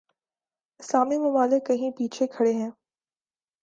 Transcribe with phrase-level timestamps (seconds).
[0.79, 2.69] اسلامی ممالک کہیں پیچھے کھڑے ہیں۔